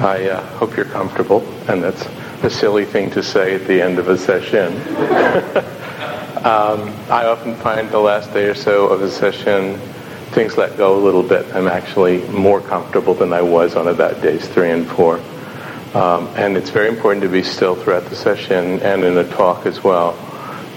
[0.00, 2.06] I uh, hope you're comfortable, and that's
[2.42, 4.72] a silly thing to say at the end of a session.
[6.42, 9.76] um, I often find the last day or so of a session,
[10.30, 11.54] things let go a little bit.
[11.54, 15.20] I'm actually more comfortable than I was on about days three and four.
[15.92, 19.66] Um, and it's very important to be still throughout the session and in a talk
[19.66, 20.16] as well.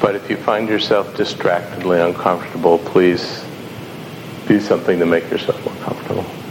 [0.02, 3.42] But if you find yourself distractedly uncomfortable, please
[4.48, 6.43] do something to make yourself more comfortable.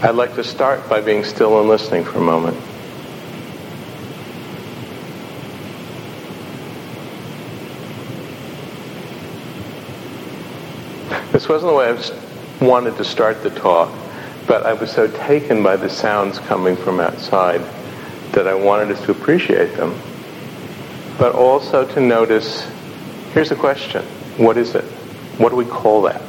[0.00, 2.56] I'd like to start by being still and listening for a moment.
[11.32, 13.92] This wasn't the way I wanted to start the talk,
[14.46, 17.60] but I was so taken by the sounds coming from outside
[18.34, 20.00] that I wanted us to appreciate them,
[21.18, 22.64] but also to notice
[23.32, 24.04] here's a question
[24.36, 24.84] what is it?
[25.38, 26.22] What do we call that?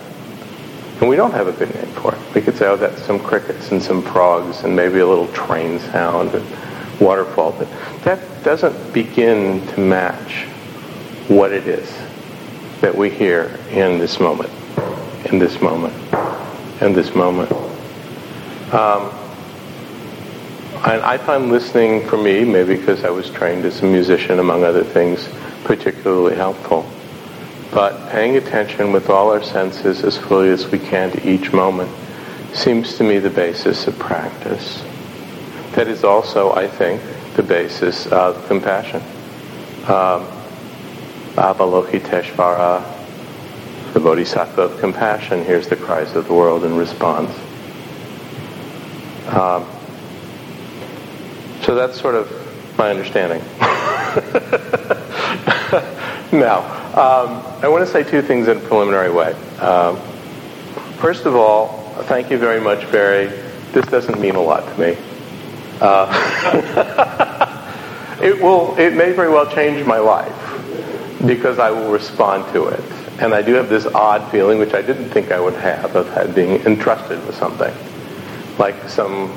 [1.01, 2.33] And we don't have a good name for.
[2.33, 5.79] We could say, oh, that's some crickets and some frogs and maybe a little train
[5.79, 7.53] sound and waterfall.
[7.53, 7.67] But
[8.03, 10.45] that doesn't begin to match
[11.27, 11.89] what it is
[12.81, 14.49] that we hear in this moment,
[15.25, 15.93] in this moment,
[16.81, 17.51] in this moment.
[18.73, 19.11] Um,
[20.85, 24.63] and I find listening for me, maybe because I was trained as a musician, among
[24.63, 25.27] other things,
[25.65, 26.89] particularly helpful.
[27.71, 31.91] But paying attention with all our senses as fully as we can to each moment
[32.53, 34.83] seems to me the basis of practice.
[35.73, 37.01] That is also, I think,
[37.35, 39.03] the basis of compassion.
[39.83, 40.25] Um,
[41.35, 42.83] Avalokiteshvara,
[43.93, 47.31] the Bodhisattva of compassion, hears the cries of the world and responds.
[49.27, 49.63] Um,
[51.61, 52.31] so that's sort of
[52.79, 53.41] my understanding.
[56.33, 56.59] now,
[56.89, 59.33] um, I want to say two things in a preliminary way.
[59.59, 59.97] Um,
[60.97, 61.69] first of all,
[62.03, 63.27] thank you very much, Barry.
[63.71, 64.97] This doesn't mean a lot to me.
[65.81, 66.05] Uh,
[68.21, 68.75] it will.
[68.77, 70.35] It may very well change my life
[71.25, 72.83] because I will respond to it.
[73.19, 76.35] And I do have this odd feeling, which I didn't think I would have, of
[76.35, 77.73] being entrusted with something.
[78.59, 79.35] Like some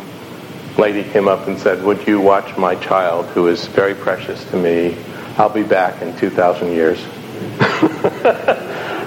[0.77, 4.57] lady came up and said, "Would you watch my child, who is very precious to
[4.59, 4.97] me?
[5.39, 6.99] I'll be back in 2,000 years."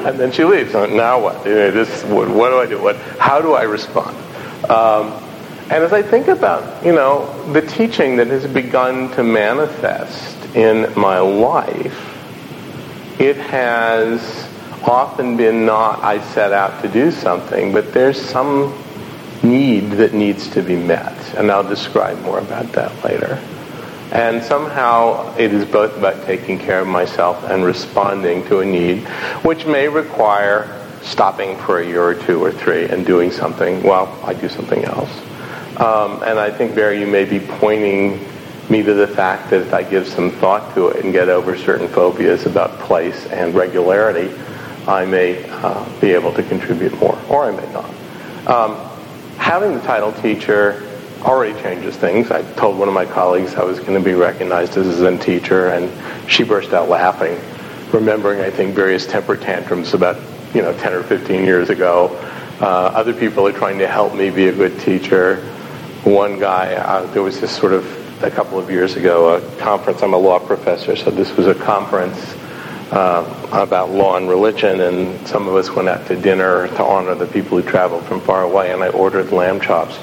[0.06, 0.74] and then she leaves.
[0.74, 1.44] Now what?
[1.44, 2.82] This, what, what, do I do?
[2.82, 4.16] What, how do I respond?
[4.70, 5.14] Um,
[5.72, 10.94] and as I think about, you know, the teaching that has begun to manifest in
[10.96, 12.12] my life,
[13.20, 14.48] it has
[14.84, 18.78] often been not I set out to do something, but there's some
[19.42, 21.34] need that needs to be met.
[21.36, 23.40] And I'll describe more about that later.
[24.12, 29.08] And somehow it is both about taking care of myself and responding to a need,
[29.44, 34.08] which may require stopping for a year or two or three and doing something while
[34.24, 35.12] I do something else.
[35.78, 38.26] Um, and I think, Barry, you may be pointing
[38.70, 41.58] me to the fact that if I give some thought to it and get over
[41.58, 44.34] certain phobias about place and regularity,
[44.88, 47.90] I may uh, be able to contribute more, or I may not.
[48.48, 48.76] Um,
[49.38, 50.82] having the title teacher
[51.26, 52.30] already changes things.
[52.30, 55.18] I told one of my colleagues I was going to be recognized as a Zen
[55.18, 55.92] teacher, and
[56.30, 57.40] she burst out laughing,
[57.92, 60.18] remembering, I think, various temper tantrums about,
[60.54, 62.10] you know, 10 or 15 years ago.
[62.62, 65.38] Uh, other people are trying to help me be a good teacher.
[66.04, 70.04] One guy, uh, there was this sort of, a couple of years ago, a conference.
[70.04, 72.18] I'm a law professor, so this was a conference
[72.92, 77.16] uh, about law and religion, and some of us went out to dinner to honor
[77.16, 79.98] the people who traveled from far away, and I ordered lamb chops.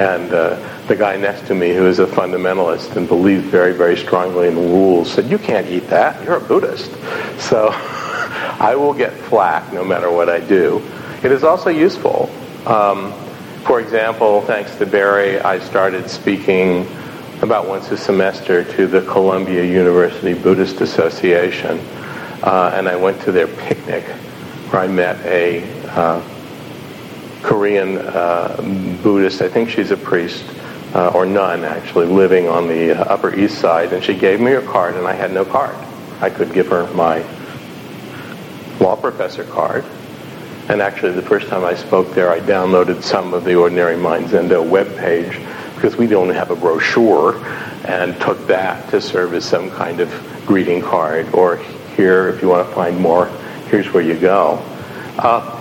[0.00, 3.98] And uh, the guy next to me, who is a fundamentalist and believes very, very
[3.98, 6.24] strongly in the rules, said, You can't eat that.
[6.24, 6.90] You're a Buddhist.
[7.38, 10.82] So I will get flack no matter what I do.
[11.22, 12.30] It is also useful.
[12.64, 13.12] Um,
[13.66, 16.86] for example, thanks to Barry, I started speaking
[17.42, 21.78] about once a semester to the Columbia University Buddhist Association.
[22.42, 24.04] Uh, and I went to their picnic
[24.72, 26.22] where I met a uh,
[27.42, 28.56] Korean uh,
[29.02, 29.42] Buddhist.
[29.42, 30.44] I think she's a priest
[30.94, 33.92] uh, or nun, actually, living on the uh, Upper East Side.
[33.92, 35.76] And she gave me her card, and I had no card.
[36.20, 37.24] I could give her my
[38.80, 39.84] law professor card.
[40.68, 44.26] And actually, the first time I spoke there, I downloaded some of the Ordinary Mind
[44.26, 45.40] Zendo web page
[45.74, 47.42] because we don't have a brochure,
[47.86, 51.32] and took that to serve as some kind of greeting card.
[51.32, 51.56] Or
[51.96, 53.26] here, if you want to find more,
[53.68, 54.62] here's where you go.
[55.18, 55.59] Uh,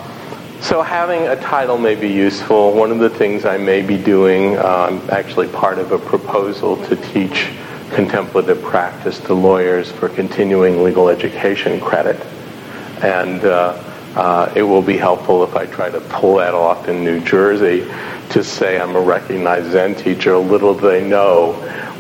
[0.61, 2.73] so having a title may be useful.
[2.73, 6.75] One of the things I may be doing, uh, I'm actually part of a proposal
[6.87, 7.49] to teach
[7.91, 12.21] contemplative practice to lawyers for continuing legal education credit.
[13.01, 13.81] And uh,
[14.15, 17.89] uh, it will be helpful if I try to pull that off in New Jersey
[18.31, 20.37] to say I'm a recognized Zen teacher.
[20.37, 21.53] Little do they know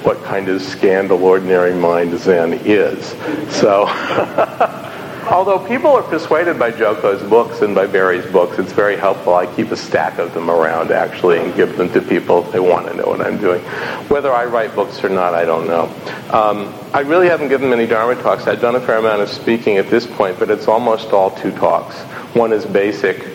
[0.03, 3.05] what kind of scandal ordinary mind Zen is.
[3.53, 3.87] So
[5.31, 9.35] although people are persuaded by Joko's books and by Barry's books, it's very helpful.
[9.35, 12.59] I keep a stack of them around actually and give them to people if they
[12.59, 13.61] want to know what I'm doing.
[14.09, 15.83] Whether I write books or not, I don't know.
[16.31, 18.47] Um, I really haven't given many Dharma talks.
[18.47, 21.51] I've done a fair amount of speaking at this point, but it's almost all two
[21.51, 21.95] talks.
[22.35, 23.25] One is basic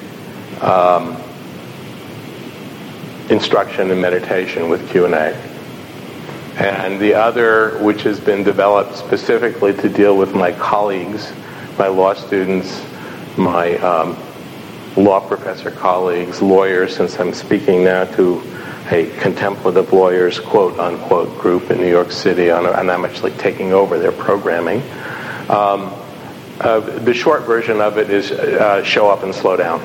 [0.63, 1.21] um,
[3.31, 5.35] instruction and meditation with Q&A
[6.57, 11.33] and the other, which has been developed specifically to deal with my colleagues
[11.79, 12.85] my law students,
[13.37, 14.17] my um,
[14.97, 18.43] law professor colleagues, lawyers, since I'm speaking now to
[18.91, 23.99] a contemplative lawyers quote unquote group in New York City, and I'm actually taking over
[23.99, 24.83] their programming.
[25.49, 25.93] Um,
[26.61, 29.81] uh, the short version of it is uh, show up and slow down.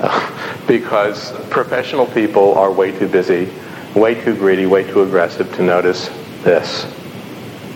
[0.66, 3.48] because professional people are way too busy,
[3.94, 6.08] way too greedy, way too aggressive to notice
[6.42, 6.86] this,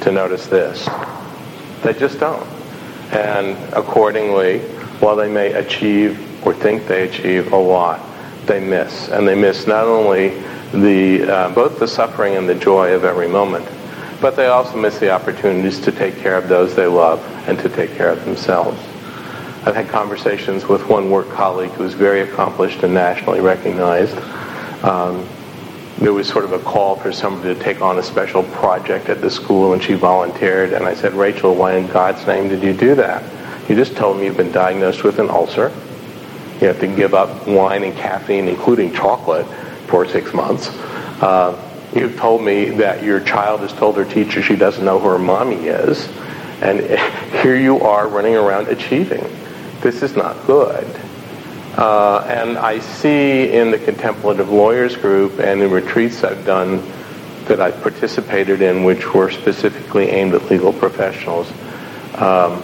[0.01, 0.89] to notice this.
[1.83, 2.58] They just don't.
[3.13, 4.61] And accordingly,
[5.01, 8.01] while they may achieve or think they achieve a lot,
[8.47, 9.09] they miss.
[9.09, 10.31] And they miss not only
[10.73, 13.67] the, uh, both the suffering and the joy of every moment,
[14.21, 17.69] but they also miss the opportunities to take care of those they love and to
[17.69, 18.79] take care of themselves.
[19.65, 24.17] I've had conversations with one work colleague who is very accomplished and nationally recognized.
[24.85, 25.29] Um,
[25.99, 29.21] there was sort of a call for somebody to take on a special project at
[29.21, 30.73] the school, and she volunteered.
[30.73, 33.23] And I said, Rachel, why in God's name did you do that?
[33.69, 35.73] You just told me you've been diagnosed with an ulcer.
[36.61, 39.47] You have to give up wine and caffeine, including chocolate,
[39.89, 40.69] for six months.
[41.21, 41.57] Uh,
[41.95, 45.19] you've told me that your child has told her teacher she doesn't know who her
[45.19, 46.09] mommy is.
[46.61, 46.81] And
[47.43, 49.25] here you are running around achieving.
[49.81, 50.87] This is not good.
[51.79, 56.83] Uh, and I see in the contemplative lawyers group and in retreats I've done
[57.45, 61.49] that I've participated in, which were specifically aimed at legal professionals,
[62.17, 62.61] um,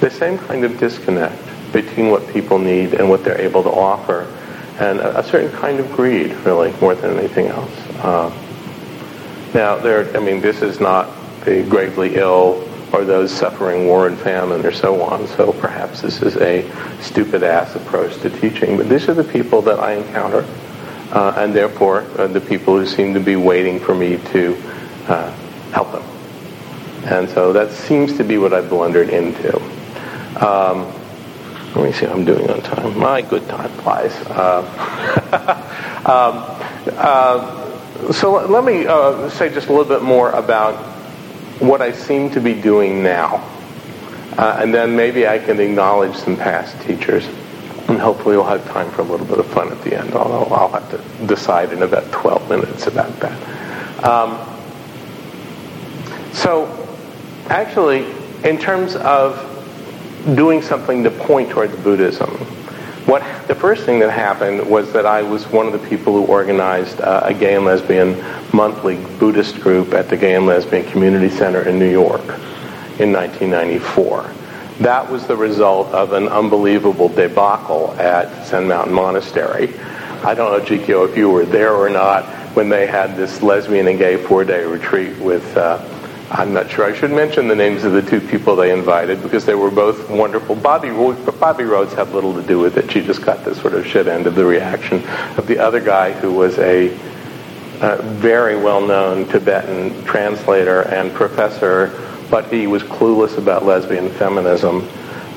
[0.00, 1.40] the same kind of disconnect
[1.72, 4.26] between what people need and what they're able to offer,
[4.80, 7.78] and a, a certain kind of greed, really, more than anything else.
[7.98, 8.28] Uh,
[9.54, 11.08] now, there, I mean, this is not
[11.44, 15.26] the gravely ill or those suffering war and famine or so on.
[15.28, 16.68] So perhaps this is a
[17.00, 18.76] stupid ass approach to teaching.
[18.76, 20.46] But these are the people that I encounter,
[21.12, 24.56] uh, and therefore uh, the people who seem to be waiting for me to
[25.08, 25.30] uh,
[25.72, 26.04] help them.
[27.04, 29.56] And so that seems to be what I've blundered into.
[30.44, 30.92] Um,
[31.74, 32.98] let me see how I'm doing on time.
[32.98, 34.12] My good time flies.
[34.26, 34.62] Uh,
[36.06, 40.95] um, uh, so let me uh, say just a little bit more about
[41.60, 43.42] what I seem to be doing now.
[44.36, 47.26] Uh, and then maybe I can acknowledge some past teachers.
[47.88, 50.54] And hopefully we'll have time for a little bit of fun at the end, although
[50.54, 54.04] I'll have to decide in about 12 minutes about that.
[54.04, 54.38] Um,
[56.32, 56.66] so,
[57.48, 58.04] actually,
[58.44, 59.42] in terms of
[60.34, 62.36] doing something to point towards Buddhism,
[63.06, 66.24] what the first thing that happened was that I was one of the people who
[66.26, 68.22] organized uh, a gay and lesbian
[68.52, 72.22] monthly Buddhist group at the Gay and Lesbian Community Center in New York
[72.98, 74.30] in 1994.
[74.80, 79.72] That was the result of an unbelievable debacle at Zen Mountain Monastery.
[80.22, 82.24] I don't know, Jikyo, if you were there or not
[82.56, 85.78] when they had this lesbian and gay four-day retreat with uh,
[86.28, 89.46] I'm not sure I should mention the names of the two people they invited because
[89.46, 90.56] they were both wonderful.
[90.56, 92.90] Bobby, Bobby Rhodes had little to do with it.
[92.90, 95.04] She just got the sort of shit end of the reaction
[95.38, 96.88] of the other guy who was a,
[97.80, 101.92] a very well-known Tibetan translator and professor,
[102.28, 104.88] but he was clueless about lesbian feminism.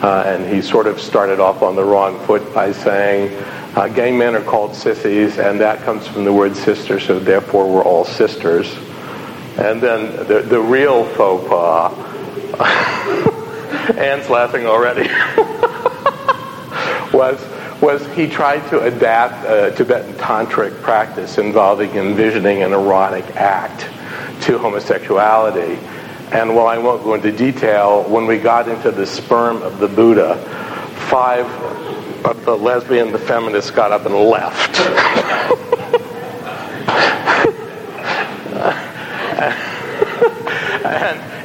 [0.01, 3.31] Uh, and he sort of started off on the wrong foot by saying,
[3.75, 7.71] uh, gay men are called sissies, and that comes from the word sister, so therefore
[7.71, 8.75] we're all sisters.
[9.59, 11.91] And then the, the real faux pas,
[13.97, 15.01] Anne's laughing already,
[17.13, 17.45] was,
[17.81, 23.81] was he tried to adapt a Tibetan tantric practice involving envisioning an erotic act
[24.43, 25.77] to homosexuality.
[26.31, 29.89] And while I won't go into detail, when we got into the sperm of the
[29.89, 30.37] Buddha,
[31.09, 31.45] five
[32.25, 34.79] of the lesbian, the feminists got up and left.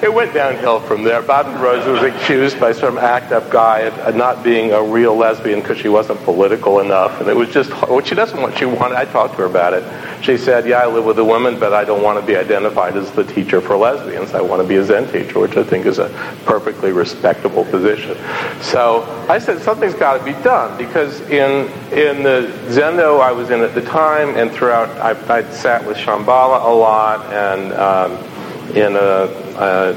[0.05, 1.23] it went downhill from there.
[1.23, 5.79] Bobby Rhodes was accused by some act-up guy of not being a real lesbian because
[5.79, 8.57] she wasn't political enough, and it was just what she doesn't want.
[8.59, 8.97] She wanted.
[8.97, 9.83] I talked to her about it.
[10.23, 12.97] She said, "Yeah, I live with a woman, but I don't want to be identified
[12.97, 14.35] as the teacher for lesbians.
[14.35, 16.09] I want to be a Zen teacher, which I think is a
[16.45, 18.17] perfectly respectable position."
[18.61, 23.51] So I said, "Something's got to be done because in in the Zendo I was
[23.51, 28.34] in at the time, and throughout, I, I'd sat with Shambhala a lot, and um,
[28.71, 29.29] in a,
[29.59, 29.95] a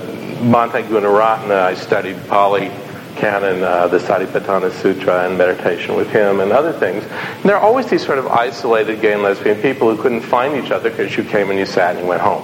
[0.52, 2.72] Bhante Gunaratana, I studied Pali
[3.18, 7.04] Canon, uh, the Satipatthana Sutra, and meditation with him, and other things.
[7.04, 10.64] And there are always these sort of isolated gay and lesbian people who couldn't find
[10.64, 12.44] each other because you came and you sat and you went home.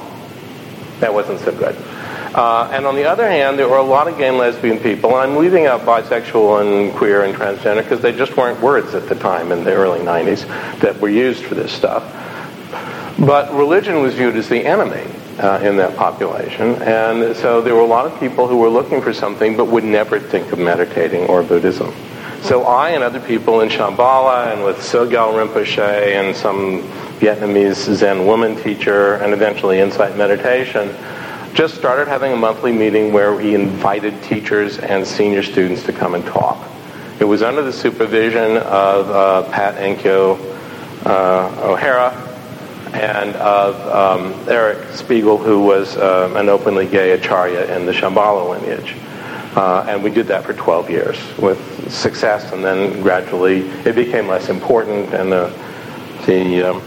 [1.00, 1.76] That wasn't so good.
[2.34, 5.12] Uh, and on the other hand, there were a lot of gay and lesbian people,
[5.12, 9.08] and I'm leaving out bisexual and queer and transgender because they just weren't words at
[9.08, 10.48] the time in the early 90s
[10.80, 12.04] that were used for this stuff.
[13.20, 15.06] But religion was viewed as the enemy
[15.40, 19.02] uh, in that population, and so there were a lot of people who were looking
[19.02, 21.94] for something but would never think of meditating or Buddhism.
[22.44, 26.82] So I and other people in Shambhala and with Sogyal Rinpoche and some
[27.20, 30.94] Vietnamese Zen woman teacher and eventually Insight Meditation
[31.54, 36.16] just started having a monthly meeting where we invited teachers and senior students to come
[36.16, 36.68] and talk.
[37.20, 40.38] It was under the supervision of uh, Pat Enkyo
[41.06, 42.33] uh, O'Hara
[42.94, 48.50] and of um, Eric Spiegel, who was uh, an openly gay acharya in the Shambhala
[48.50, 48.96] lineage.
[49.56, 54.28] Uh, and we did that for 12 years with success, and then gradually it became
[54.28, 55.48] less important, and the,
[56.26, 56.82] the um,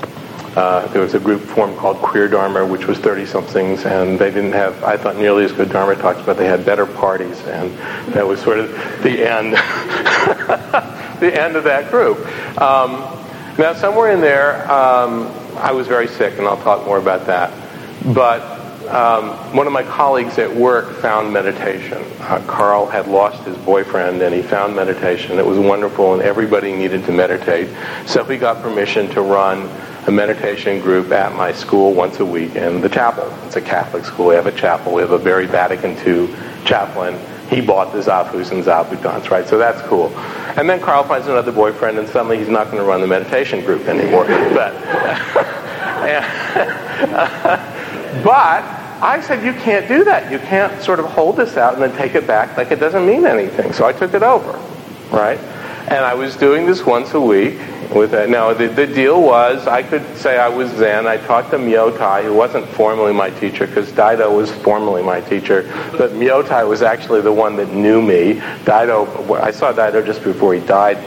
[0.56, 4.52] uh, there was a group formed called Queer Dharma, which was 30-somethings, and they didn't
[4.52, 7.70] have, I thought, nearly as good Dharma talks, but they had better parties, and
[8.14, 8.70] that was sort of
[9.02, 9.52] the end,
[11.20, 12.18] the end of that group.
[12.58, 12.92] Um,
[13.58, 17.52] now, somewhere in there, um, I was very sick, and I'll talk more about that.
[18.14, 18.42] But
[18.88, 22.04] um, one of my colleagues at work found meditation.
[22.20, 25.38] Uh, Carl had lost his boyfriend, and he found meditation.
[25.38, 27.68] It was wonderful, and everybody needed to meditate.
[28.06, 29.68] So he got permission to run
[30.06, 33.28] a meditation group at my school once a week in the chapel.
[33.46, 34.28] It's a Catholic school.
[34.28, 34.94] We have a chapel.
[34.94, 36.32] We have a very Vatican II
[36.64, 37.18] chaplain.
[37.48, 39.48] He bought the Zafus and Zabutons, right?
[39.48, 40.10] So that's cool.
[40.56, 43.64] And then Carl finds another boyfriend, and suddenly he's not going to run the meditation
[43.64, 44.24] group anymore.
[44.24, 44.72] but,
[48.24, 48.64] but
[49.02, 50.32] I said, you can't do that.
[50.32, 53.06] You can't sort of hold this out and then take it back like it doesn't
[53.06, 53.74] mean anything.
[53.74, 54.52] So I took it over,
[55.10, 55.38] right?
[55.88, 57.58] And I was doing this once a week
[57.94, 58.28] with that.
[58.28, 61.06] No, the, the deal was I could say I was Zen.
[61.06, 65.62] I talked to Myotai, who wasn't formally my teacher because Daido was formally my teacher,
[65.92, 68.34] but Myotai was actually the one that knew me.
[68.64, 70.98] Daido, I saw Daido just before he died,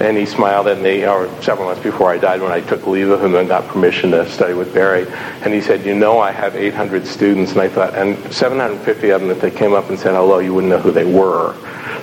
[0.00, 3.08] and he smiled at me, or several months before I died when I took leave
[3.08, 5.06] of him and got permission to study with Barry.
[5.42, 9.20] And he said, you know I have 800 students, and I thought, and 750 of
[9.20, 11.54] them, if they came up and said hello, you wouldn't know who they were.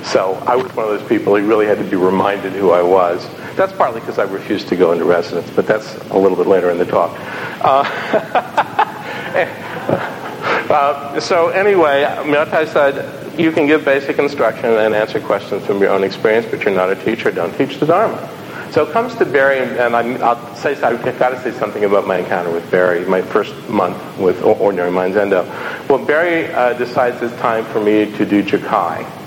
[0.03, 2.81] So I was one of those people who really had to be reminded who I
[2.81, 3.25] was.
[3.55, 6.69] That's partly because I refused to go into residence, but that's a little bit later
[6.69, 7.17] in the talk.
[7.61, 7.83] Uh,
[10.69, 15.91] uh, so anyway, Myotai said, you can give basic instruction and answer questions from your
[15.91, 17.31] own experience, but you're not a teacher.
[17.31, 18.29] Don't teach the Dharma.
[18.71, 22.07] So it comes to Barry, and I, will say I've got to say something about
[22.07, 25.47] my encounter with Barry, my first month with Ordinary Mind Zendo.
[25.87, 29.22] Well, Barry uh, decides it's time for me to do Jukai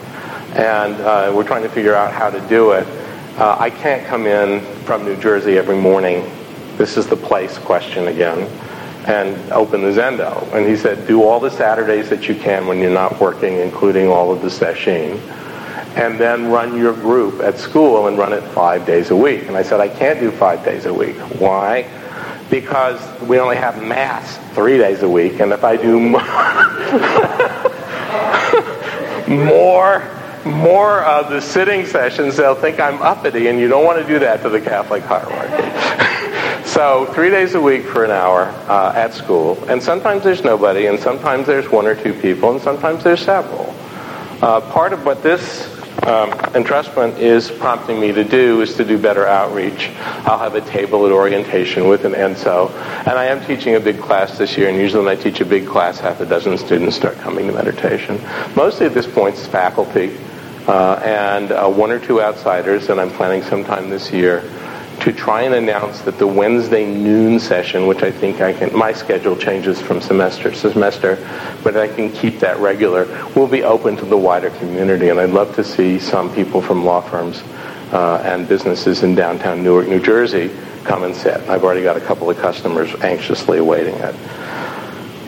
[0.56, 2.86] and uh, we're trying to figure out how to do it.
[3.38, 6.24] Uh, I can't come in from New Jersey every morning.
[6.78, 8.48] This is the place question again.
[9.06, 10.50] And open the Zendo.
[10.54, 14.08] And he said, do all the Saturdays that you can when you're not working, including
[14.08, 15.18] all of the session.
[15.94, 19.48] And then run your group at school and run it five days a week.
[19.48, 21.16] And I said, I can't do five days a week.
[21.38, 21.86] Why?
[22.50, 25.40] Because we only have mass three days a week.
[25.40, 26.00] And if I do
[29.44, 30.02] more
[30.46, 34.18] more of the sitting sessions, they'll think I'm uppity, and you don't want to do
[34.20, 36.64] that to the Catholic hierarchy.
[36.68, 40.86] so, three days a week for an hour uh, at school, and sometimes there's nobody,
[40.86, 43.74] and sometimes there's one or two people, and sometimes there's several.
[44.40, 45.72] Uh, part of what this
[46.04, 49.90] um, entrustment is prompting me to do is to do better outreach.
[49.98, 53.98] I'll have a table at orientation with an ENSO, and I am teaching a big
[53.98, 56.96] class this year, and usually when I teach a big class, half a dozen students
[56.96, 58.20] start coming to meditation.
[58.54, 60.16] Mostly at this point, it's faculty
[60.68, 64.42] and uh, one or two outsiders, and I'm planning sometime this year
[65.00, 68.92] to try and announce that the Wednesday noon session, which I think I can, my
[68.92, 71.16] schedule changes from semester to semester,
[71.62, 73.04] but I can keep that regular,
[73.36, 75.08] will be open to the wider community.
[75.10, 77.42] And I'd love to see some people from law firms
[77.92, 80.50] uh, and businesses in downtown Newark, New Jersey
[80.84, 81.36] come and sit.
[81.48, 84.14] I've already got a couple of customers anxiously awaiting it.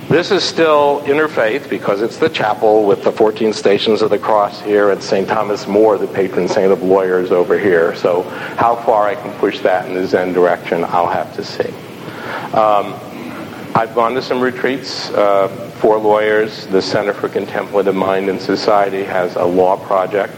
[0.08, 4.60] This is still interfaith because it's the chapel with the 14 stations of the cross
[4.62, 5.28] here and St.
[5.28, 7.94] Thomas More, the patron saint of lawyers over here.
[7.94, 11.68] So how far I can push that in the Zen direction, I'll have to see.
[12.54, 12.98] Um,
[13.74, 16.66] I've gone to some retreats uh, for lawyers.
[16.66, 20.32] The Center for Contemplative Mind and Society has a law project.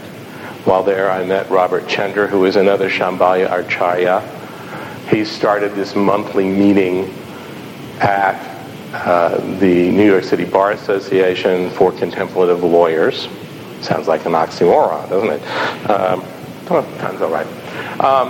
[0.65, 4.19] While there, I met Robert Chender, who is another Shambhala Acharya.
[5.09, 7.11] He started this monthly meeting
[7.99, 8.50] at
[8.93, 13.27] uh, the New York City Bar Association for Contemplative Lawyers.
[13.81, 15.89] Sounds like an oxymoron, doesn't it?
[15.89, 16.21] Um,
[16.99, 17.47] time's all right.
[17.99, 18.29] Um,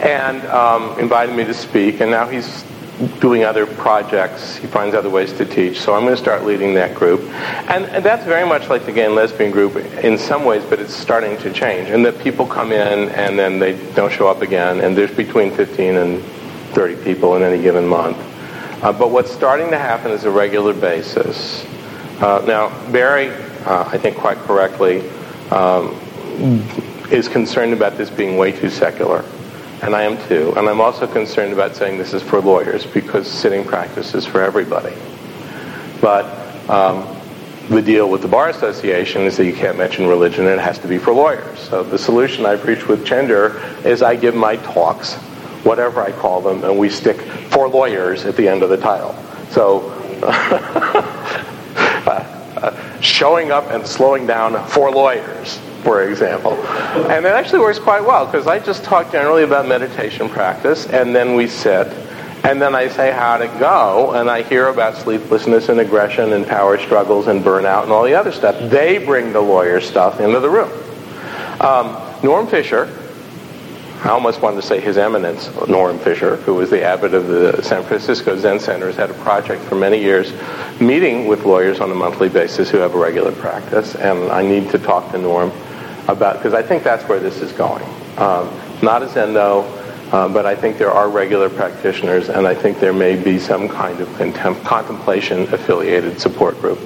[0.00, 2.64] and um, invited me to speak, and now he's
[3.20, 4.56] doing other projects.
[4.56, 5.80] He finds other ways to teach.
[5.80, 7.22] So I'm going to start leading that group.
[7.68, 10.78] And, and, that's very much like the gay and lesbian group in some ways, but
[10.78, 11.90] it's starting to change.
[11.90, 14.80] And that people come in and then they don't show up again.
[14.80, 16.22] And there's between 15 and
[16.74, 18.16] 30 people in any given month.
[18.84, 21.64] Uh, but what's starting to happen is a regular basis.
[22.20, 23.30] Uh, now, Barry,
[23.64, 25.00] uh, I think quite correctly,
[25.50, 25.98] um,
[27.10, 29.24] is concerned about this being way too secular.
[29.80, 30.52] And I am too.
[30.58, 34.42] And I'm also concerned about saying this is for lawyers because sitting practice is for
[34.42, 34.94] everybody.
[36.02, 36.26] But
[36.68, 37.08] um,
[37.70, 40.78] the deal with the Bar Association is that you can't mention religion and it has
[40.80, 41.58] to be for lawyers.
[41.58, 45.16] So the solution I've reached with Chender is I give my talks
[45.64, 49.14] whatever I call them, and we stick for lawyers at the end of the title.
[49.50, 49.90] So,
[52.04, 56.52] uh, showing up and slowing down for lawyers, for example.
[56.52, 61.14] And it actually works quite well because I just talk generally about meditation practice, and
[61.14, 61.86] then we sit,
[62.44, 66.46] and then I say how to go, and I hear about sleeplessness and aggression and
[66.46, 68.70] power struggles and burnout and all the other stuff.
[68.70, 70.70] They bring the lawyer stuff into the room.
[71.60, 72.86] Um, Norm Fischer,
[74.04, 77.62] I almost wanted to say His Eminence, Norm Fischer, who was the abbot of the
[77.62, 80.30] San Francisco Zen Center, has had a project for many years
[80.78, 83.94] meeting with lawyers on a monthly basis who have a regular practice.
[83.94, 85.50] And I need to talk to Norm
[86.06, 87.82] about, because I think that's where this is going.
[88.18, 88.50] Um,
[88.82, 89.62] not a Zen, though,
[90.12, 93.70] uh, but I think there are regular practitioners, and I think there may be some
[93.70, 96.78] kind of contem- contemplation affiliated support group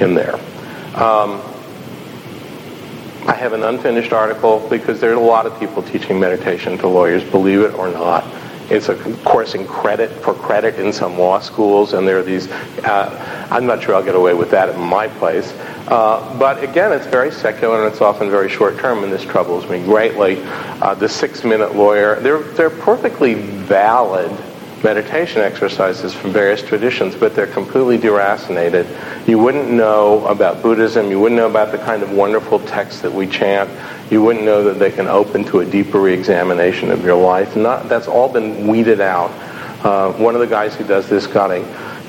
[0.00, 0.36] in there.
[0.94, 1.42] Um,
[3.26, 6.88] I have an unfinished article because there are a lot of people teaching meditation to
[6.88, 8.22] lawyers, believe it or not.
[8.70, 12.50] It's a course in credit for credit in some law schools, and there are these.
[12.50, 15.52] Uh, I'm not sure I'll get away with that at my place.
[15.86, 19.68] Uh, but again, it's very secular and it's often very short term, and this troubles
[19.68, 20.38] me greatly.
[20.42, 24.30] Uh, the six minute lawyer, they're, they're perfectly valid
[24.84, 28.86] meditation exercises from various traditions, but they're completely deracinated.
[29.26, 31.10] You wouldn't know about Buddhism.
[31.10, 33.70] You wouldn't know about the kind of wonderful texts that we chant.
[34.12, 37.56] You wouldn't know that they can open to a deeper reexamination of your life.
[37.56, 39.30] Not, that's all been weeded out.
[39.84, 41.60] Uh, one of the guys who does this got a,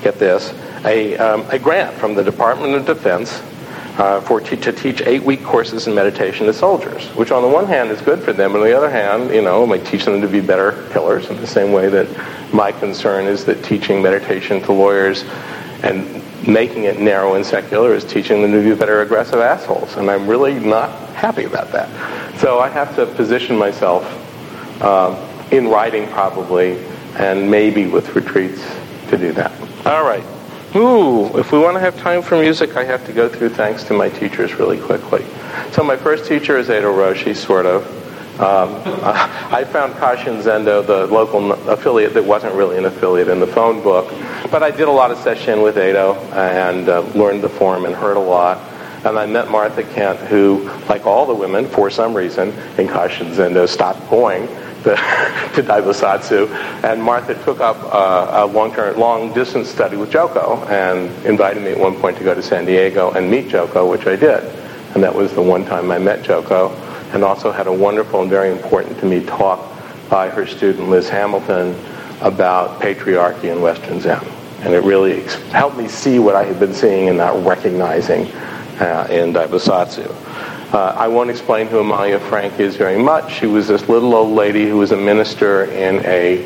[0.02, 0.52] get this,
[0.84, 3.42] a, um, a grant from the Department of Defense
[3.98, 7.90] uh, for to teach eight-week courses in meditation to soldiers, which on the one hand
[7.90, 10.40] is good for them, on the other hand, you know, might teach them to be
[10.40, 12.06] better killers in the same way that
[12.52, 15.24] my concern is that teaching meditation to lawyers
[15.82, 20.10] and making it narrow and secular is teaching them to be better aggressive assholes, and
[20.10, 21.88] I'm really not happy about that.
[22.38, 24.04] So I have to position myself
[24.82, 25.14] uh,
[25.50, 26.78] in writing probably,
[27.16, 28.62] and maybe with retreats
[29.08, 29.52] to do that.
[29.86, 30.24] All right.
[30.76, 33.84] Ooh, if we want to have time for music, I have to go through thanks
[33.84, 35.24] to my teachers really quickly.
[35.72, 37.86] So my first teacher is Eido Roshi, sort of.
[38.38, 38.82] Um,
[39.54, 43.82] I found Kashin Zendo, the local affiliate that wasn't really an affiliate in the phone
[43.82, 44.10] book,
[44.50, 47.94] but I did a lot of session with Eido and uh, learned the form and
[47.94, 48.58] heard a lot.
[49.06, 53.32] And I met Martha Kent, who, like all the women, for some reason, in Kashin
[53.32, 54.46] Zendo, stopped going
[54.86, 54.94] to,
[55.54, 56.48] to Daibosatsu.
[56.84, 61.78] And Martha took up uh, a long-term, long-distance study with Joko and invited me at
[61.78, 64.44] one point to go to San Diego and meet Joko, which I did.
[64.94, 66.70] And that was the one time I met Joko.
[67.12, 69.60] And also had a wonderful and very important to me talk
[70.08, 71.74] by her student Liz Hamilton
[72.20, 74.24] about patriarchy in Western Zen.
[74.60, 78.26] And it really helped me see what I had been seeing and not recognizing
[78.80, 80.08] uh, in Daibosatsu.
[80.72, 83.32] Uh, I won't explain who Amalia Frank is very much.
[83.32, 86.42] She was this little old lady who was a minister in a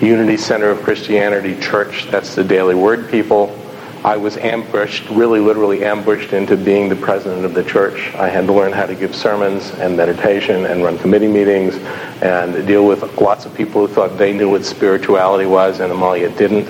[0.00, 2.06] Unity Center of Christianity church.
[2.10, 3.58] That's the Daily Word people.
[4.04, 8.14] I was ambushed, really literally ambushed into being the president of the church.
[8.14, 11.74] I had to learn how to give sermons and meditation and run committee meetings
[12.22, 16.30] and deal with lots of people who thought they knew what spirituality was and Amalia
[16.30, 16.68] didn't.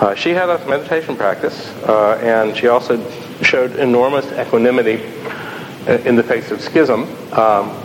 [0.00, 3.04] Uh, she had a meditation practice uh, and she also
[3.42, 5.02] showed enormous equanimity
[5.86, 7.82] in the face of schism, um,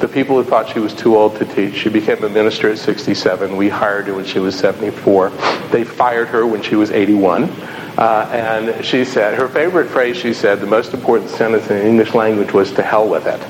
[0.00, 2.78] the people who thought she was too old to teach, she became a minister at
[2.78, 3.56] 67.
[3.56, 5.30] We hired her when she was 74.
[5.72, 7.44] They fired her when she was 81.
[7.44, 11.84] Uh, and she said, her favorite phrase, she said, the most important sentence in the
[11.84, 13.40] English language was to hell with it.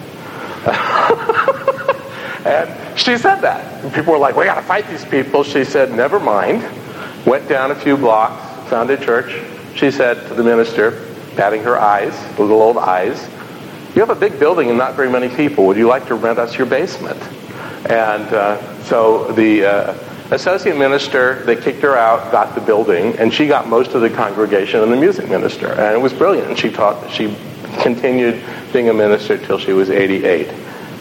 [2.47, 3.93] and she said that.
[3.93, 5.45] People were like, we got to fight these people.
[5.45, 6.67] She said, never mind.
[7.27, 9.45] Went down a few blocks, found a church.
[9.75, 13.29] She said to the minister, batting her eyes, little old eyes,
[13.99, 15.67] you have a big building and not very many people.
[15.67, 17.21] Would you like to rent us your basement?
[17.91, 19.93] And uh, so the uh,
[20.31, 24.09] associate minister, they kicked her out, got the building, and she got most of the
[24.09, 25.73] congregation and the music minister.
[25.73, 26.57] And it was brilliant.
[26.57, 27.37] She taught, she
[27.81, 28.41] continued
[28.73, 30.49] being a minister till she was 88.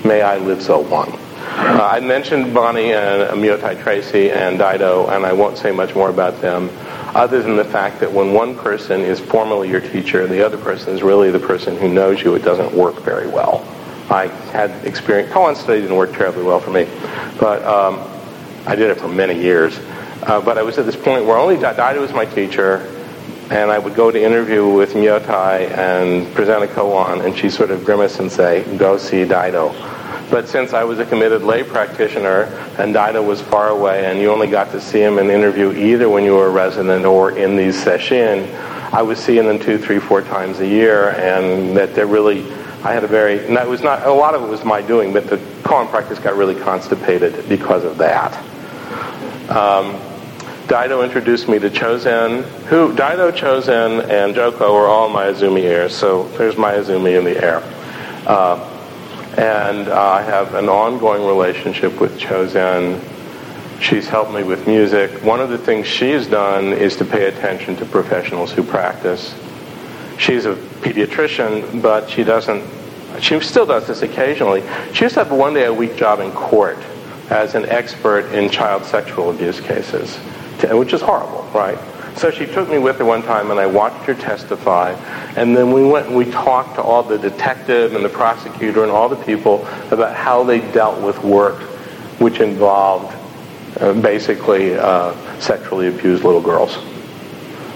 [0.04, 1.12] May I live so long.
[1.12, 6.10] Uh, I mentioned Bonnie and Myotai Tracy and Daido, and I won't say much more
[6.10, 6.72] about them,
[7.18, 10.58] other than the fact that when one person is formally your teacher and the other
[10.58, 13.68] person is really the person who knows you, it doesn't work very well.
[14.08, 15.34] I had experience.
[15.34, 16.88] Koan study didn't work terribly well for me,
[17.40, 18.08] but um,
[18.68, 19.78] I did it for many years.
[20.22, 22.78] Uh, but I was at this point where only Daido was my teacher,
[23.50, 27.72] and I would go to interview with Myotai and present a koan, and she sort
[27.72, 29.74] of grimace and say, "Go see Daido."
[30.30, 32.44] But since I was a committed lay practitioner
[32.78, 36.10] and Daido was far away, and you only got to see him and interview either
[36.10, 38.50] when you were a resident or in these sessions,
[38.92, 42.46] I was seeing them two, three, four times a year, and that they're really
[42.84, 45.12] I had a very, and that was not, a lot of it was my doing,
[45.12, 48.38] but the koan practice got really constipated because of that.
[49.50, 49.96] Um,
[50.68, 56.28] Daido introduced me to Chozen, who, Daido, Chozen, and Joko were all Maezumi heirs, so
[56.38, 57.64] there's Maezumi in the air.
[58.28, 58.77] Uh,
[59.38, 63.00] and I have an ongoing relationship with Chozen.
[63.80, 65.24] She's helped me with music.
[65.24, 69.36] One of the things she's done is to pay attention to professionals who practice.
[70.18, 72.64] She's a pediatrician, but she doesn't,
[73.22, 74.64] she still does this occasionally.
[74.94, 76.80] She used to have a one day a week job in court
[77.30, 80.16] as an expert in child sexual abuse cases,
[80.72, 81.78] which is horrible, right?
[82.18, 84.92] So she took me with her one time and I watched her testify.
[85.36, 88.92] And then we went and we talked to all the detective and the prosecutor and
[88.92, 91.62] all the people about how they dealt with work
[92.20, 93.16] which involved
[93.80, 96.78] uh, basically uh, sexually abused little girls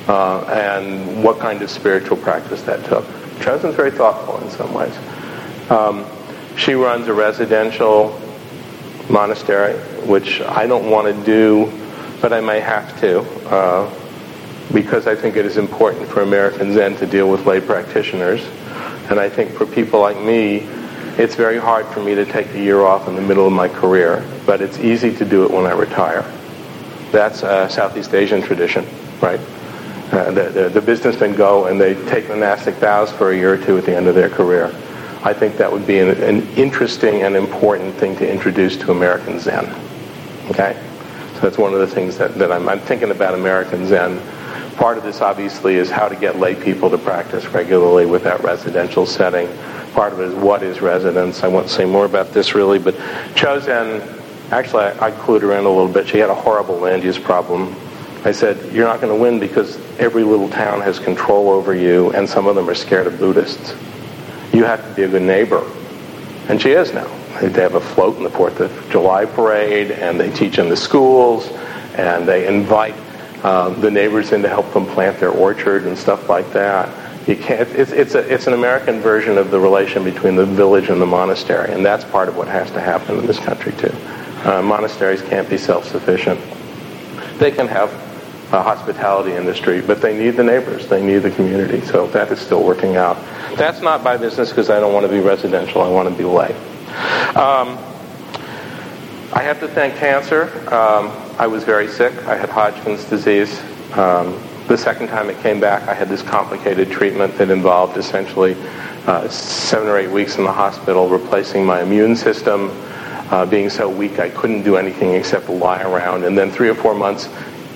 [0.08, 3.06] uh, and what kind of spiritual practice that took.
[3.40, 4.98] Chozen's very thoughtful in some ways.
[5.70, 6.06] Um,
[6.58, 8.20] she runs a residential
[9.10, 9.74] monastery,
[10.08, 11.72] which I don't want to do,
[12.22, 14.01] but I may have to, uh,
[14.74, 18.44] because I think it is important for American Zen to deal with lay practitioners.
[19.10, 20.60] And I think for people like me,
[21.18, 23.68] it's very hard for me to take a year off in the middle of my
[23.68, 26.22] career, but it's easy to do it when I retire.
[27.12, 28.86] That's a Southeast Asian tradition,
[29.22, 29.40] right?
[30.12, 33.58] Uh, the, the, the, businessmen go and they take monastic vows for a year or
[33.58, 34.68] two at the end of their career.
[35.24, 39.40] I think that would be an, an interesting and important thing to introduce to American
[39.40, 39.66] Zen.
[40.50, 40.82] Okay?
[41.36, 44.20] So that's one of the things that, that I'm, I'm thinking about American Zen.
[44.78, 48.44] Part of this, obviously, is how to get lay people to practice regularly with that
[48.44, 49.48] residential setting.
[49.94, 51.44] Part of it is what is residence.
[51.44, 52.96] I won't say more about this really, but
[53.36, 54.02] Chozen,
[54.52, 56.08] actually, I, I clued her in a little bit.
[56.08, 57.76] She had a horrible land use problem
[58.24, 62.12] I said, You're not going to win because every little town has control over you,
[62.12, 63.74] and some of them are scared of Buddhists.
[64.54, 65.68] You have to be a good neighbor.
[66.48, 67.08] And she is now.
[67.40, 70.78] They have a float in the 4th of July parade, and they teach in the
[70.78, 71.48] schools,
[71.96, 72.94] and they invite
[73.44, 76.90] um, the neighbors in to help them plant their orchard and stuff like that.
[77.28, 80.90] You can't, it's, it's, a, it's an American version of the relation between the village
[80.90, 83.96] and the monastery, and that's part of what has to happen in this country, too.
[84.44, 86.40] Uh, monasteries can't be self sufficient.
[87.38, 87.92] They can have
[88.52, 91.82] uh, hospitality industry, but they need the neighbors, they need the community.
[91.82, 93.18] So that is still working out.
[93.56, 95.82] That's not by business because I don't want to be residential.
[95.82, 96.54] I want to be lay.
[97.36, 97.78] Um,
[99.34, 100.52] I have to thank cancer.
[100.74, 101.08] Um,
[101.40, 102.14] I was very sick.
[102.26, 103.62] I had Hodgkin's disease.
[103.94, 108.58] Um, the second time it came back, I had this complicated treatment that involved essentially
[109.08, 112.72] uh, seven or eight weeks in the hospital, replacing my immune system,
[113.32, 116.76] uh, being so weak I couldn't do anything except lie around, and then three or
[116.76, 117.30] four months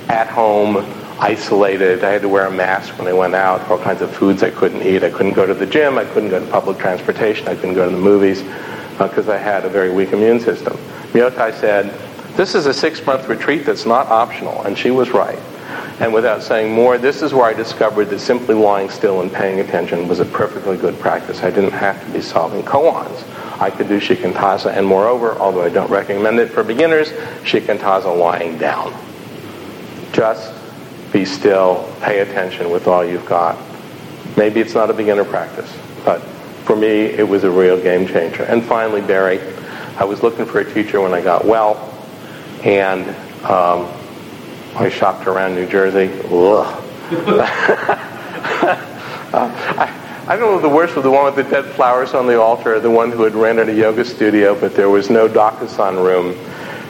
[0.09, 0.85] at home,
[1.21, 2.03] isolated.
[2.03, 4.49] I had to wear a mask when I went out, all kinds of foods I
[4.49, 5.05] couldn't eat.
[5.05, 5.97] I couldn't go to the gym.
[5.97, 7.47] I couldn't go to public transportation.
[7.47, 8.41] I couldn't go to the movies
[8.97, 10.77] because uh, I had a very weak immune system.
[11.15, 11.97] Myotai said,
[12.35, 15.39] this is a six-month retreat that's not optional, and she was right.
[16.01, 19.61] And without saying more, this is where I discovered that simply lying still and paying
[19.61, 21.41] attention was a perfectly good practice.
[21.41, 23.23] I didn't have to be solving koans.
[23.61, 27.11] I could do shikantaza, and moreover, although I don't recommend it for beginners,
[27.43, 28.93] shikantaza lying down.
[30.11, 30.53] Just
[31.13, 33.57] be still, pay attention with all you've got.
[34.35, 35.73] Maybe it's not a beginner practice,
[36.03, 36.19] but
[36.65, 38.43] for me, it was a real game changer.
[38.43, 39.39] And finally, Barry,
[39.97, 41.77] I was looking for a teacher when I got well,
[42.63, 43.07] and
[43.45, 43.89] um,
[44.75, 46.11] I shopped around New Jersey.
[46.25, 46.81] Ugh.
[49.33, 52.27] uh, I, I don't know the worst was the one with the dead flowers on
[52.27, 56.03] the altar, the one who had rented a yoga studio, but there was no Dokusan
[56.03, 56.35] room.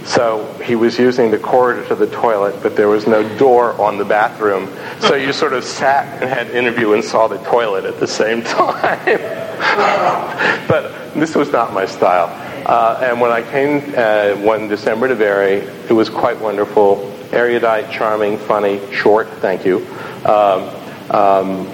[0.06, 3.98] So he was using the corridor to the toilet, but there was no door on
[3.98, 4.72] the bathroom.
[5.00, 8.42] So you sort of sat and had interview and saw the toilet at the same
[8.44, 9.20] time.
[10.68, 12.30] but this was not my style.
[12.66, 17.92] Uh, and when I came uh, one December to Barry, it was quite wonderful, erudite,
[17.92, 19.86] charming, funny, short, thank you.
[20.26, 20.70] Um,
[21.12, 21.68] um,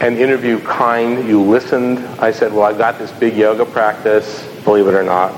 [0.00, 1.98] an interview kind, you listened.
[2.20, 5.32] I said, well, I've got this big yoga practice, believe it or not.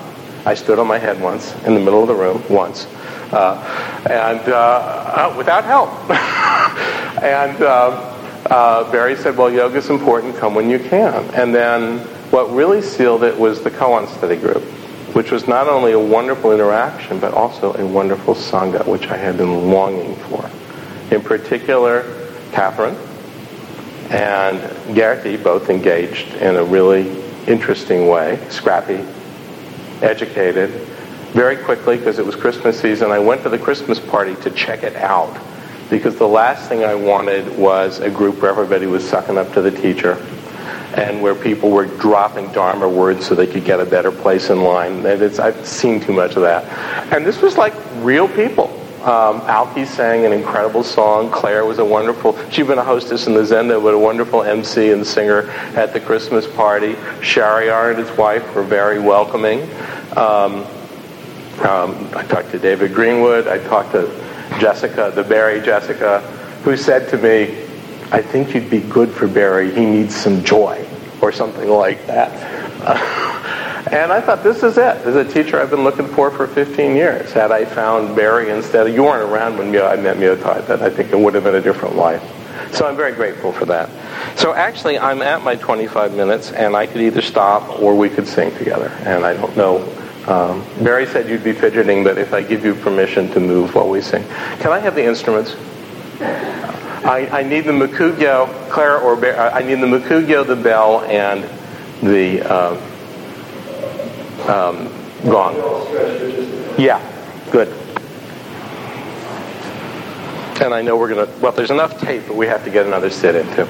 [0.46, 2.86] I stood on my head once in the middle of the room, once,
[3.32, 3.56] uh,
[4.08, 5.90] and uh, uh, without help.
[7.22, 8.16] and uh,
[8.46, 11.22] uh, Barry said, well, yoga's important, come when you can.
[11.34, 14.62] And then what really sealed it was the koan study group,
[15.14, 19.36] which was not only a wonderful interaction, but also a wonderful sangha, which I had
[19.36, 20.48] been longing for.
[21.10, 22.04] In particular,
[22.52, 22.96] Catherine
[24.10, 24.60] and
[24.94, 27.10] Gertie both engaged in a really
[27.46, 29.04] interesting way, scrappy,
[30.02, 30.70] educated
[31.32, 33.10] very quickly because it was Christmas season.
[33.10, 35.36] I went to the Christmas party to check it out
[35.88, 39.62] because the last thing I wanted was a group where everybody was sucking up to
[39.62, 40.14] the teacher
[40.94, 44.62] and where people were dropping Dharma words so they could get a better place in
[44.62, 45.06] line.
[45.06, 46.64] I've seen too much of that.
[47.12, 48.76] And this was like real people.
[49.02, 51.30] Um, Alki sang an incredible song.
[51.30, 54.90] Claire was a wonderful, she'd been a hostess in the Zendo, but a wonderful MC
[54.90, 56.94] and singer at the Christmas party.
[57.22, 59.62] Shariar and his wife were very welcoming.
[60.18, 60.66] Um,
[61.62, 63.46] um, I talked to David Greenwood.
[63.46, 64.06] I talked to
[64.58, 66.20] Jessica, the Barre Jessica,
[66.62, 67.69] who said to me,
[68.12, 69.70] I think you'd be good for Barry.
[69.72, 70.86] He needs some joy,
[71.20, 72.30] or something like that.
[72.82, 73.26] Uh,
[73.90, 74.96] And I thought, this is it.
[75.06, 77.32] Is a teacher I've been looking for for 15 years.
[77.32, 80.90] Had I found Barry instead of, you weren't around when I met Myotai, that I
[80.90, 82.22] think it would have been a different life.
[82.72, 83.88] So I'm very grateful for that.
[84.38, 88.28] So actually, I'm at my 25 minutes, and I could either stop or we could
[88.28, 88.90] sing together.
[89.00, 89.78] And I don't know.
[90.28, 93.88] Um, Barry said you'd be fidgeting, but if I give you permission to move while
[93.88, 94.22] we sing.
[94.60, 95.56] Can I have the instruments?
[97.04, 101.44] I, I need the mokugyo, Claire or Barry, I need the mokugyo, the bell, and
[102.02, 102.74] the uh,
[104.48, 104.88] um,
[105.24, 105.54] gone.
[106.78, 107.00] Yeah,
[107.50, 107.68] good.
[110.62, 112.86] And I know we're going to, well, there's enough tape, but we have to get
[112.86, 113.66] another sit in too.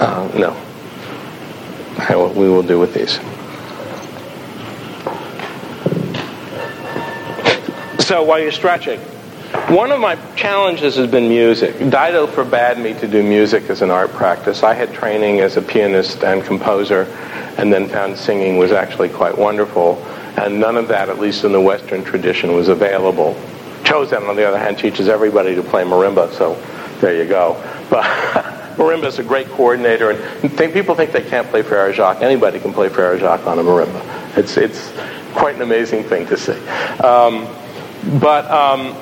[0.00, 2.30] Uh, no.
[2.34, 3.18] we will do with these.
[8.06, 9.00] So while you're stretching,
[9.68, 11.74] one of my challenges has been music.
[11.76, 14.62] Daido forbade me to do music as an art practice.
[14.62, 17.04] I had training as a pianist and composer,
[17.56, 19.96] and then found singing was actually quite wonderful.
[20.36, 23.34] And none of that, at least in the Western tradition, was available.
[23.84, 26.54] Chozen, on the other hand, teaches everybody to play marimba, so
[27.00, 27.56] there you go.
[27.90, 32.22] But marimba is a great coordinator, and think, people think they can't play Frere Jacques.
[32.22, 34.36] Anybody can play Frere Jacques on a marimba.
[34.36, 34.92] It's, it's
[35.34, 36.58] quite an amazing thing to see.
[36.98, 37.48] Um,
[38.20, 38.96] but um,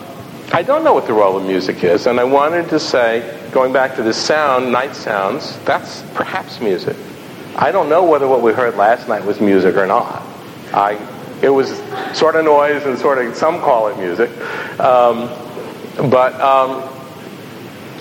[0.53, 3.73] I don't know what the role of music is, and I wanted to say, going
[3.73, 6.97] back to the sound, night sounds, that's perhaps music.
[7.57, 10.23] I don't know whether what we heard last night was music or not.
[10.73, 10.99] I,
[11.43, 11.69] it was
[12.17, 14.31] sort of noise and sort of, some call it music.
[14.81, 15.29] Um,
[16.11, 16.83] but um,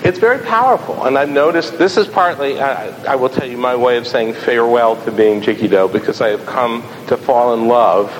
[0.04, 1.04] it's very powerful.
[1.04, 4.34] And I've noticed this is partly, I, I, will tell you, my way of saying
[4.34, 8.12] farewell to being Jikido because I have come to fall in love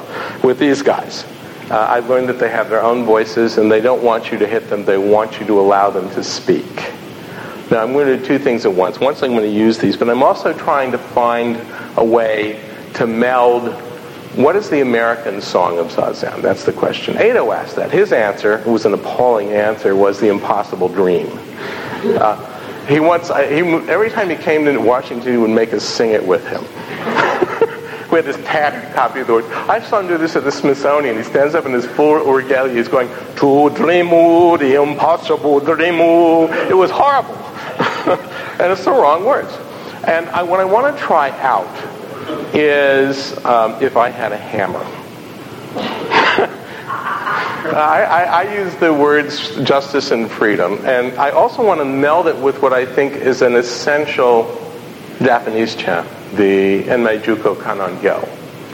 [0.44, 1.24] with these guys.
[1.70, 4.46] Uh, I've learned that they have their own voices and they don't want you to
[4.46, 6.92] hit them, they want you to allow them to speak.
[7.70, 9.00] Now, I'm going to do two things at once.
[9.00, 11.58] Once, I'm going to use these, but I'm also trying to find
[11.96, 12.62] a way
[12.94, 13.74] to meld
[14.34, 16.40] what is the American song of Zazen?
[16.40, 17.16] That's the question.
[17.16, 17.90] Eido asked that.
[17.90, 21.28] His answer, it was an appalling answer, was the impossible dream.
[22.02, 26.10] Uh, he once, he, every time he came to Washington, he would make us sing
[26.12, 26.62] it with him.
[28.10, 29.46] we had this tattered copy of the words.
[29.50, 31.16] I saw him do this at the Smithsonian.
[31.16, 32.74] He stands up in his full regalia.
[32.74, 36.70] He's going, to dreamu, the impossible dreamu.
[36.70, 37.36] It was horrible.
[38.58, 39.52] and it's the wrong words.
[40.04, 41.91] And I, what I want to try out
[42.54, 44.84] is um, if I had a hammer.
[47.64, 52.26] I, I, I, use the words justice and freedom, and I also want to meld
[52.26, 54.58] it with what I think is an essential
[55.20, 58.26] Japanese chant the Enmei-jukku Kannon Gyo,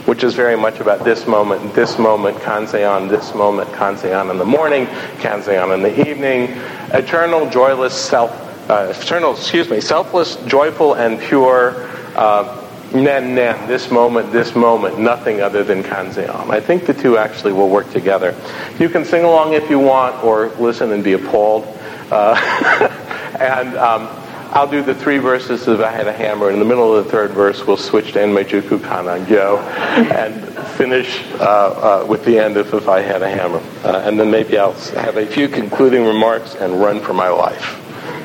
[0.06, 4.44] which is very much about this moment, this moment, Kanzeon, this moment, Kanzeon in the
[4.44, 4.86] morning,
[5.18, 6.50] Kanzeon in the evening,
[6.92, 8.30] eternal, joyless self
[8.70, 11.88] uh, eternal, excuse me, selfless, joyful, and pure.
[12.14, 16.50] Uh, nen nen, this moment, this moment, nothing other than kanzeon.
[16.50, 18.34] I think the two actually will work together.
[18.78, 21.66] You can sing along if you want, or listen and be appalled.
[22.10, 22.34] Uh,
[23.40, 24.08] and um,
[24.50, 26.50] I'll do the three verses of I Had a Hammer.
[26.50, 29.58] In the middle of the third verse, we'll switch to Enmei-jukku Kannongyo
[30.12, 33.60] and finish uh, uh, with the end of If I Had a Hammer.
[33.84, 37.76] Uh, and then maybe I'll have a few concluding remarks and run for my life.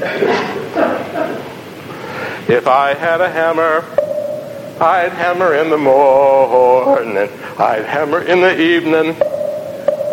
[2.50, 3.84] if I had a hammer,
[4.82, 7.18] I'd hammer in the morning,
[7.60, 9.16] I'd hammer in the evening,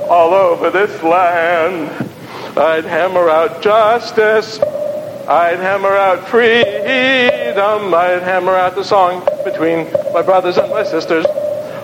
[0.09, 2.09] all over this land.
[2.57, 4.59] I'd hammer out justice.
[4.61, 7.95] I'd hammer out freedom.
[7.95, 11.25] I'd hammer out the song between my brothers and my sisters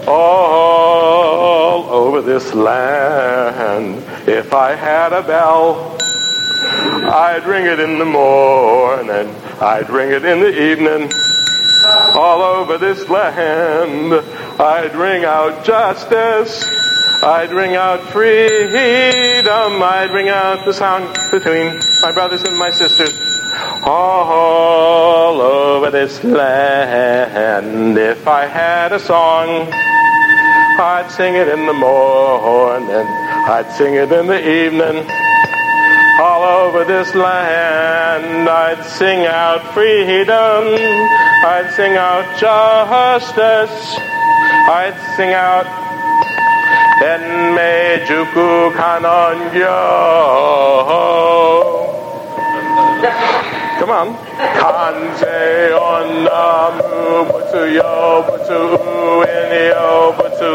[0.09, 4.03] all over this land.
[4.29, 5.97] If I had a bell,
[7.09, 9.35] I'd ring it in the morning.
[9.61, 11.12] I'd ring it in the evening.
[12.16, 14.14] All over this land,
[14.59, 16.64] I'd ring out justice.
[17.22, 19.83] I'd ring out freedom.
[19.83, 23.11] I'd ring out the sound between my brothers and my sisters
[23.85, 27.96] all over this land.
[27.98, 33.07] If I had a song, I'd sing it in the morning.
[33.48, 35.07] I'd sing it in the evening.
[36.18, 40.64] All over this land, I'd sing out freedom.
[41.44, 43.96] I'd sing out justice.
[44.00, 45.66] I'd sing out
[47.05, 49.76] Enmei-jukku Kannongyo.
[53.79, 54.16] Come on.
[54.57, 58.61] Kanze onamu butsu yo butsu
[59.37, 60.52] in yo butsu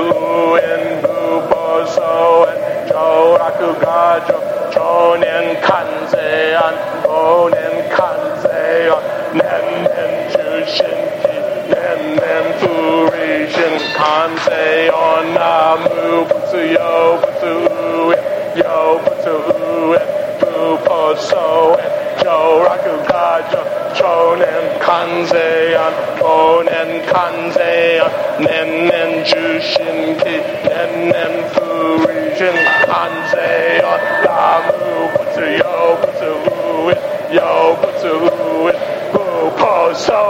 [0.58, 6.30] in bu so and jo raku gajo chonin kanze
[6.66, 6.76] an
[7.08, 8.62] onin kanze
[8.96, 9.04] on
[9.40, 11.00] nen nen jushin
[11.72, 14.64] nen nen furishin kanze
[15.08, 17.54] onamu butsu yo butsu
[18.64, 19.36] yo butsu
[20.40, 21.46] bu po so
[22.24, 22.81] jo raku gajo
[23.98, 25.94] chonen kanze an
[26.34, 27.74] onen kanze
[28.06, 28.14] an
[28.46, 30.36] nen nen jushin ki
[30.68, 32.58] nen nen furishin
[32.90, 33.50] kanze
[33.94, 36.32] on lamu butsu yo butsu
[37.38, 37.52] yo
[37.82, 38.14] butsu
[39.14, 39.26] bu
[39.60, 39.74] po
[40.06, 40.24] so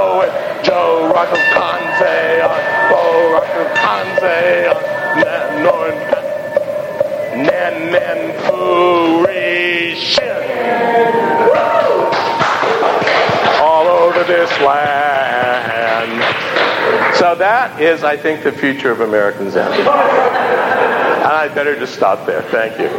[0.69, 0.81] jo
[1.15, 2.17] raku kanze
[2.51, 3.03] on bo
[3.35, 4.39] raku kanze
[4.73, 4.83] on
[5.21, 6.11] nen non
[14.23, 16.21] this land.
[17.15, 19.71] So that is, I think, the future of American Zen.
[19.71, 22.41] And I better just stop there.
[22.43, 22.89] Thank you.